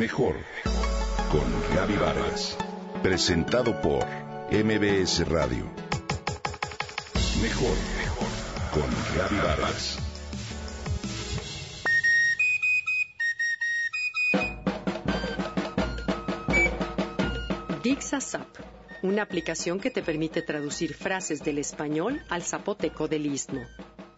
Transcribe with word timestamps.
Mejor 0.00 0.34
con 1.30 1.76
Gaby 1.76 1.96
Vargas. 1.96 2.56
Presentado 3.02 3.78
por 3.82 4.06
MBS 4.50 5.28
Radio. 5.28 5.66
Mejor 7.42 7.76
con 8.72 8.88
Gaby 9.14 9.36
Vargas. 9.46 9.98
DixaSap, 17.82 18.48
una 19.02 19.20
aplicación 19.20 19.80
que 19.80 19.90
te 19.90 20.02
permite 20.02 20.40
traducir 20.40 20.94
frases 20.94 21.44
del 21.44 21.58
español 21.58 22.22
al 22.30 22.42
zapoteco 22.42 23.06
del 23.06 23.26
istmo. 23.26 23.60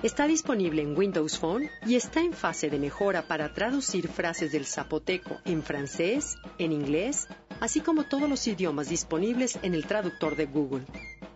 Está 0.00 0.28
disponible 0.28 0.80
en 0.80 0.96
Windows 0.96 1.40
Phone 1.40 1.68
y 1.84 1.96
está 1.96 2.20
en 2.20 2.32
fase 2.32 2.70
de 2.70 2.78
mejora 2.78 3.22
para 3.22 3.52
traducir 3.52 4.06
frases 4.06 4.52
del 4.52 4.64
zapoteco 4.64 5.40
en 5.44 5.60
francés, 5.60 6.36
en 6.58 6.70
inglés, 6.70 7.26
así 7.58 7.80
como 7.80 8.04
todos 8.04 8.28
los 8.28 8.46
idiomas 8.46 8.90
disponibles 8.90 9.58
en 9.62 9.74
el 9.74 9.86
traductor 9.86 10.36
de 10.36 10.46
Google. 10.46 10.84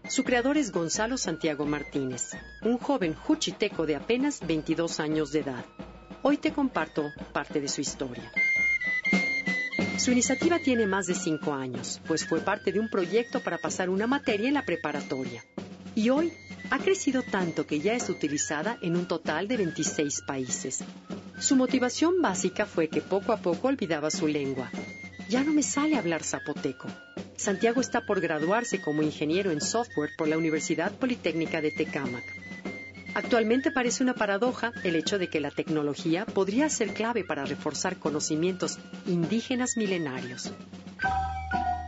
Su 0.08 0.22
creador 0.22 0.58
es 0.58 0.70
Gonzalo 0.70 1.18
Santiago 1.18 1.66
Martínez, 1.66 2.36
un 2.62 2.78
joven 2.78 3.14
juchiteco 3.14 3.84
de 3.84 3.96
apenas 3.96 4.38
22 4.46 5.00
años 5.00 5.32
de 5.32 5.40
edad. 5.40 5.64
Hoy 6.22 6.36
te 6.36 6.52
comparto 6.52 7.10
parte 7.32 7.60
de 7.60 7.66
su 7.66 7.80
historia. 7.80 8.30
Su 9.98 10.12
iniciativa 10.12 10.60
tiene 10.60 10.86
más 10.86 11.08
de 11.08 11.16
5 11.16 11.52
años, 11.52 12.00
pues 12.06 12.24
fue 12.24 12.40
parte 12.40 12.70
de 12.70 12.78
un 12.78 12.88
proyecto 12.88 13.42
para 13.42 13.58
pasar 13.58 13.90
una 13.90 14.06
materia 14.06 14.46
en 14.46 14.54
la 14.54 14.64
preparatoria. 14.64 15.42
Y 15.94 16.08
hoy 16.10 16.32
ha 16.70 16.78
crecido 16.78 17.22
tanto 17.22 17.66
que 17.66 17.80
ya 17.80 17.94
es 17.94 18.08
utilizada 18.08 18.78
en 18.80 18.96
un 18.96 19.06
total 19.06 19.46
de 19.46 19.58
26 19.58 20.22
países. 20.26 20.82
Su 21.38 21.56
motivación 21.56 22.22
básica 22.22 22.64
fue 22.64 22.88
que 22.88 23.02
poco 23.02 23.32
a 23.32 23.36
poco 23.38 23.68
olvidaba 23.68 24.10
su 24.10 24.26
lengua. 24.26 24.70
Ya 25.28 25.44
no 25.44 25.52
me 25.52 25.62
sale 25.62 25.96
hablar 25.96 26.22
zapoteco. 26.22 26.88
Santiago 27.36 27.80
está 27.80 28.06
por 28.06 28.20
graduarse 28.20 28.80
como 28.80 29.02
ingeniero 29.02 29.50
en 29.50 29.60
software 29.60 30.10
por 30.16 30.28
la 30.28 30.38
Universidad 30.38 30.92
Politécnica 30.92 31.60
de 31.60 31.72
Tecámac. 31.72 32.24
Actualmente 33.14 33.70
parece 33.70 34.02
una 34.02 34.14
paradoja 34.14 34.72
el 34.84 34.96
hecho 34.96 35.18
de 35.18 35.28
que 35.28 35.40
la 35.40 35.50
tecnología 35.50 36.24
podría 36.24 36.70
ser 36.70 36.94
clave 36.94 37.24
para 37.24 37.44
reforzar 37.44 37.98
conocimientos 37.98 38.78
indígenas 39.06 39.76
milenarios. 39.76 40.52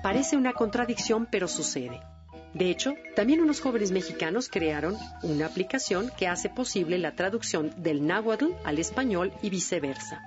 Parece 0.03 0.37
una 0.37 0.53
contradicción, 0.53 1.27
pero 1.31 1.49
sucede. 1.49 2.03
De 2.55 2.71
hecho, 2.71 2.95
también 3.17 3.41
unos 3.41 3.61
jóvenes 3.61 3.91
mexicanos 3.91 4.49
crearon 4.49 4.97
una 5.23 5.47
aplicación 5.47 6.11
que 6.17 6.29
hace 6.29 6.49
posible 6.49 6.99
la 6.99 7.17
traducción 7.17 7.73
del 7.77 8.07
náhuatl 8.07 8.53
al 8.65 8.79
español 8.79 9.33
y 9.43 9.51
viceversa. 9.51 10.23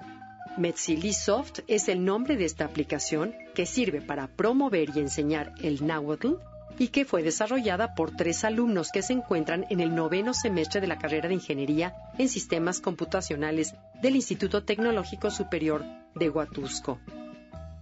Metzilisoft 0.57 1.59
es 1.67 1.87
el 1.87 2.03
nombre 2.03 2.35
de 2.35 2.45
esta 2.45 2.65
aplicación 2.65 3.33
que 3.55 3.65
sirve 3.65 4.01
para 4.01 4.27
promover 4.27 4.89
y 4.93 4.99
enseñar 4.99 5.53
el 5.61 5.85
náhuatl 5.85 6.33
y 6.79 6.89
que 6.89 7.05
fue 7.05 7.23
desarrollada 7.23 7.95
por 7.95 8.15
tres 8.15 8.43
alumnos 8.43 8.91
que 8.91 9.01
se 9.01 9.13
encuentran 9.13 9.65
en 9.69 9.79
el 9.79 9.95
noveno 9.95 10.33
semestre 10.33 10.81
de 10.81 10.87
la 10.87 10.97
carrera 10.97 11.27
de 11.27 11.35
Ingeniería 11.35 11.95
en 12.17 12.27
Sistemas 12.27 12.81
Computacionales 12.81 13.73
del 14.01 14.15
Instituto 14.15 14.63
Tecnológico 14.63 15.31
Superior 15.31 15.85
de 16.15 16.29
Huatusco. 16.29 16.99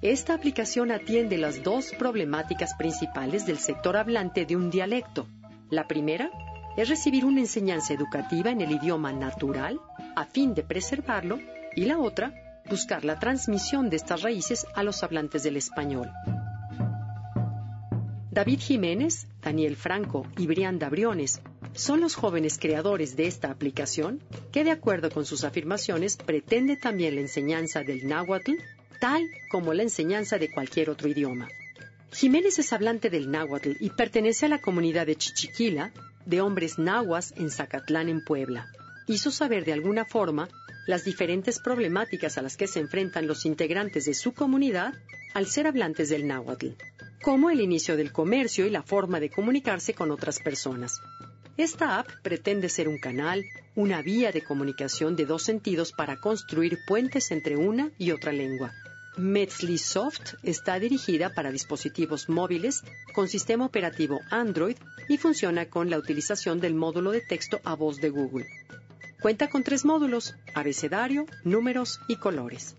Esta 0.06 0.36
aplicación 0.36 0.92
atiende 0.92 1.36
las 1.36 1.64
dos 1.64 1.92
problemáticas 1.98 2.76
principales 2.76 3.48
del 3.48 3.58
sector 3.58 3.98
hablante 3.98 4.46
de 4.46 4.56
un 4.56 4.70
dialecto. 4.70 5.28
La 5.72 5.88
primera 5.88 6.30
es 6.78 6.90
recibir 6.90 7.26
una 7.26 7.40
enseñanza 7.40 7.92
educativa 7.92 8.52
en 8.52 8.62
el 8.62 8.70
idioma 8.70 9.12
natural 9.14 9.80
a 10.16 10.26
fin 10.26 10.54
de 10.54 10.62
preservarlo 10.62 11.40
y 11.76 11.86
la 11.86 11.98
otra, 11.98 12.36
buscar 12.70 13.04
la 13.04 13.18
transmisión 13.18 13.90
de 13.90 13.96
estas 13.96 14.22
raíces 14.22 14.68
a 14.76 14.84
los 14.84 15.02
hablantes 15.02 15.42
del 15.42 15.58
español. 15.58 16.12
David 18.30 18.60
Jiménez, 18.60 19.26
Daniel 19.42 19.76
Franco 19.76 20.28
y 20.38 20.46
Brianda 20.46 20.88
Briones 20.88 21.42
son 21.74 22.02
los 22.02 22.14
jóvenes 22.14 22.60
creadores 22.60 23.16
de 23.16 23.26
esta 23.26 23.50
aplicación 23.50 24.22
que, 24.52 24.64
de 24.64 24.70
acuerdo 24.70 25.10
con 25.10 25.26
sus 25.26 25.44
afirmaciones, 25.44 26.16
pretende 26.16 26.78
también 26.78 27.16
la 27.16 27.22
enseñanza 27.22 27.82
del 27.82 28.08
náhuatl 28.08 28.54
tal 29.00 29.30
como 29.50 29.74
la 29.74 29.84
enseñanza 29.84 30.38
de 30.38 30.52
cualquier 30.52 30.90
otro 30.90 31.08
idioma. 31.08 31.48
Jiménez 32.12 32.60
es 32.60 32.72
hablante 32.72 33.10
del 33.10 33.30
náhuatl 33.30 33.74
y 33.80 33.90
pertenece 33.90 34.46
a 34.46 34.50
la 34.50 34.62
comunidad 34.62 35.06
de 35.06 35.16
Chichiquila, 35.16 35.92
de 36.26 36.42
hombres 36.42 36.80
nahuas 36.80 37.34
en 37.36 37.52
Zacatlán, 37.52 38.10
en 38.10 38.24
Puebla. 38.24 38.68
Hizo 39.08 39.32
saber 39.32 39.66
de 39.66 39.74
alguna 39.74 40.06
forma 40.06 40.48
las 40.88 41.04
diferentes 41.04 41.60
problemáticas 41.60 42.38
a 42.38 42.42
las 42.42 42.58
que 42.58 42.68
se 42.68 42.80
enfrentan 42.80 43.28
los 43.28 43.46
integrantes 43.46 44.06
de 44.06 44.14
su 44.14 44.34
comunidad 44.34 44.94
al 45.34 45.48
ser 45.48 45.68
hablantes 45.68 46.10
del 46.10 46.28
náhuatl, 46.28 46.70
como 47.22 47.50
el 47.50 47.60
inicio 47.60 47.98
del 47.98 48.12
comercio 48.12 48.66
y 48.66 48.70
la 48.70 48.84
forma 48.84 49.20
de 49.20 49.30
comunicarse 49.30 49.94
con 49.94 50.12
otras 50.12 50.40
personas. 50.40 51.02
Esta 51.58 52.00
app 52.00 52.10
pretende 52.22 52.68
ser 52.68 52.90
un 52.90 52.98
canal, 52.98 53.46
una 53.76 54.02
vía 54.02 54.34
de 54.34 54.44
comunicación 54.44 55.16
de 55.16 55.26
dos 55.26 55.44
sentidos 55.44 55.94
para 55.94 56.18
construir 56.18 56.80
puentes 56.86 57.32
entre 57.32 57.56
una 57.56 57.92
y 57.98 58.12
otra 58.12 58.34
lengua. 58.34 58.74
Metzlisoft 59.18 60.34
está 60.44 60.80
dirigida 60.80 61.34
para 61.34 61.52
dispositivos 61.52 62.28
móviles 62.28 62.84
con 63.14 63.30
sistema 63.30 63.66
operativo 63.66 64.20
Android 64.30 64.76
y 65.08 65.18
funciona 65.18 65.70
con 65.70 65.90
la 65.90 65.98
utilización 65.98 66.60
del 66.60 66.76
módulo 66.76 67.12
de 67.12 67.22
texto 67.22 67.62
a 67.64 67.74
voz 67.76 68.02
de 68.02 68.10
Google. 68.10 68.48
Cuenta 69.22 69.50
con 69.50 69.64
tres 69.64 69.86
módulos, 69.86 70.36
abecedario, 70.54 71.26
números 71.46 72.02
y 72.10 72.18
colores. 72.18 72.76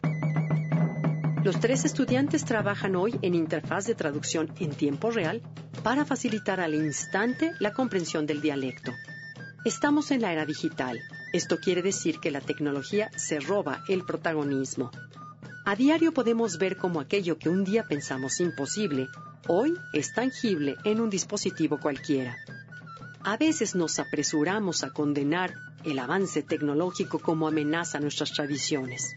Los 1.47 1.61
tres 1.61 1.85
estudiantes 1.85 2.45
trabajan 2.45 2.97
hoy 2.97 3.17
en 3.23 3.37
interfaz 3.37 3.87
de 3.87 3.95
traducción 3.95 4.53
en 4.59 4.71
tiempo 4.71 5.13
real 5.13 5.41
para 5.85 6.05
facilitar 6.05 6.59
al 6.59 6.75
instante 6.75 7.53
la 7.61 7.73
comprensión 7.73 8.27
del 8.27 8.41
dialecto. 8.41 8.91
Estamos 9.65 10.11
en 10.11 10.23
la 10.23 10.33
era 10.33 10.45
digital. 10.45 10.99
Esto 11.33 11.59
quiere 11.59 11.83
decir 11.83 12.19
que 12.19 12.33
la 12.33 12.41
tecnología 12.41 13.13
se 13.15 13.39
roba 13.39 13.85
el 13.89 14.05
protagonismo. 14.05 14.91
A 15.65 15.77
diario 15.77 16.13
podemos 16.13 16.59
ver 16.59 16.77
cómo 16.79 16.99
aquello 16.99 17.39
que 17.39 17.49
un 17.49 17.63
día 17.63 17.85
pensamos 17.85 18.41
imposible, 18.41 19.07
hoy 19.47 19.73
es 19.93 20.13
tangible 20.15 20.75
en 20.83 21.01
un 21.01 21.11
dispositivo 21.11 21.79
cualquiera. 21.79 22.37
A 23.23 23.37
veces 23.37 23.77
nos 23.77 24.01
apresuramos 24.01 24.83
a 24.83 24.91
condenar 24.91 25.55
el 25.85 26.01
avance 26.01 26.43
tecnológico 26.43 27.21
como 27.21 27.47
amenaza 27.47 27.99
a 27.99 28.01
nuestras 28.01 28.33
tradiciones 28.33 29.17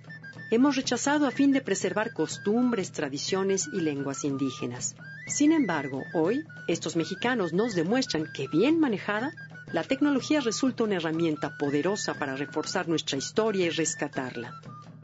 hemos 0.51 0.75
rechazado 0.75 1.27
a 1.27 1.31
fin 1.31 1.51
de 1.51 1.61
preservar 1.61 2.11
costumbres, 2.11 2.91
tradiciones 2.91 3.69
y 3.71 3.81
lenguas 3.81 4.23
indígenas. 4.23 4.95
Sin 5.27 5.51
embargo, 5.51 6.05
hoy, 6.13 6.43
estos 6.67 6.95
mexicanos 6.95 7.53
nos 7.53 7.75
demuestran 7.75 8.25
que 8.33 8.47
bien 8.47 8.79
manejada, 8.79 9.31
la 9.71 9.83
tecnología 9.83 10.41
resulta 10.41 10.83
una 10.83 10.95
herramienta 10.95 11.55
poderosa 11.57 12.15
para 12.15 12.35
reforzar 12.35 12.87
nuestra 12.87 13.17
historia 13.17 13.67
y 13.67 13.69
rescatarla. 13.69 14.59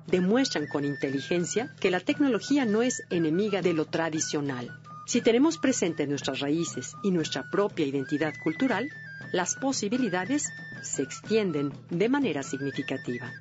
Demuestran 0.07 0.65
con 0.65 0.85
inteligencia 0.85 1.73
que 1.79 1.91
la 1.91 1.99
tecnología 1.99 2.65
no 2.65 2.81
es 2.81 3.03
enemiga 3.11 3.61
de 3.61 3.73
lo 3.73 3.85
tradicional. 3.85 4.71
Si 5.05 5.21
tenemos 5.21 5.59
presente 5.59 6.07
nuestras 6.07 6.39
raíces 6.39 6.95
y 7.03 7.11
nuestra 7.11 7.43
propia 7.51 7.85
identidad 7.85 8.33
cultural, 8.43 8.89
las 9.31 9.55
posibilidades 9.55 10.49
se 10.81 11.03
extienden 11.03 11.71
de 11.91 12.09
manera 12.09 12.41
significativa. 12.41 13.31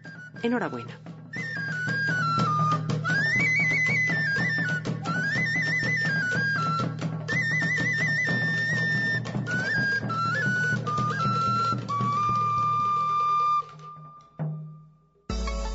Enhorabuena. 0.43 1.14